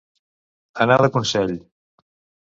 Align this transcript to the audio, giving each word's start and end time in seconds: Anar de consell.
Anar 0.85 0.97
de 1.05 1.09
consell. 1.17 1.53